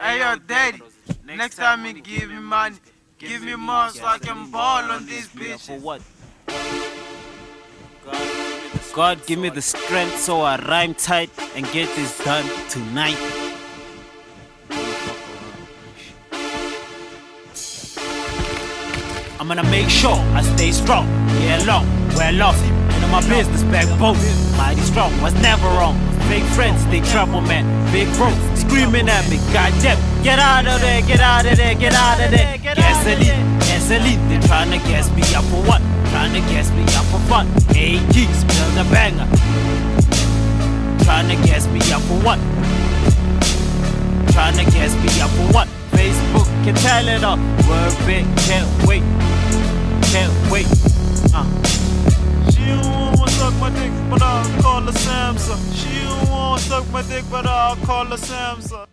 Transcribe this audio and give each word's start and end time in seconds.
Hey 0.00 0.20
yo, 0.20 0.34
daddy. 0.46 0.80
Next 1.26 1.56
time 1.56 1.84
you 1.84 2.00
give 2.00 2.30
me 2.30 2.38
money, 2.38 2.76
give 3.18 3.42
me 3.42 3.54
more 3.54 3.90
so 3.90 4.06
I 4.06 4.16
can 4.16 4.50
ball 4.50 4.82
on 4.90 5.04
these 5.04 5.26
For 5.26 5.38
bitches. 5.38 5.82
what? 5.82 6.00
God 8.94 9.26
give 9.26 9.38
me 9.38 9.50
the 9.50 9.60
strength 9.60 10.18
so 10.18 10.40
I 10.40 10.56
rhyme 10.56 10.94
tight 10.94 11.28
and 11.54 11.66
get 11.72 11.94
this 11.96 12.16
done 12.24 12.46
tonight. 12.70 13.18
I'm 19.38 19.48
gonna 19.48 19.64
make 19.64 19.90
sure 19.90 20.16
I 20.34 20.40
stay 20.56 20.72
strong, 20.72 21.06
yeah 21.42 21.62
long, 21.66 21.86
well 22.14 22.42
off. 22.42 22.58
You 22.66 23.00
know 23.02 23.08
my 23.08 23.20
business 23.28 23.62
backbone, 23.64 24.16
mighty 24.56 24.80
strong, 24.80 25.12
was 25.20 25.34
never 25.42 25.66
wrong. 25.66 26.09
Fake 26.30 26.44
friends, 26.54 26.86
they 26.86 27.00
trouble 27.10 27.40
man, 27.40 27.66
big 27.90 28.06
bro, 28.14 28.30
screaming 28.54 29.08
at 29.08 29.28
me, 29.28 29.38
goddamn, 29.52 29.98
get 30.22 30.38
out 30.38 30.64
of 30.64 30.80
there, 30.80 31.02
get 31.02 31.18
out 31.18 31.44
of 31.44 31.56
there, 31.56 31.74
get 31.74 31.92
out 31.92 32.20
of 32.20 32.30
there. 32.30 32.56
Gasoline, 32.62 33.58
gasoline, 33.58 34.28
they 34.28 34.38
tryna 34.46 34.78
gas 34.86 35.10
me 35.10 35.22
up 35.34 35.42
for 35.50 35.60
what? 35.66 35.82
Tryna 36.14 36.38
gas 36.46 36.70
me 36.70 36.84
up 36.94 37.04
for 37.10 37.18
fun. 37.26 37.48
AG, 37.74 38.14
spill 38.14 38.70
the 38.78 38.86
banger. 38.94 39.26
Tryna 41.02 41.34
gas 41.44 41.66
me 41.66 41.80
up 41.90 42.00
for 42.02 42.22
what? 42.22 42.38
Tryna 44.30 44.70
gas 44.70 44.94
me 45.02 45.10
up 45.20 45.30
for 45.30 45.52
what? 45.52 45.66
Facebook 45.90 46.46
can 46.62 46.76
tell 46.76 47.08
it 47.08 47.24
all. 47.24 47.38
Word 47.66 48.06
big, 48.06 48.24
can't 48.46 48.70
wait, 48.86 49.02
She 55.74 56.02
don't 56.04 56.30
wanna 56.30 56.60
suck 56.60 56.88
my 56.92 57.02
dick, 57.02 57.24
but 57.30 57.46
I'll 57.46 57.76
call 57.86 58.04
her 58.06 58.16
Samsa. 58.16 58.86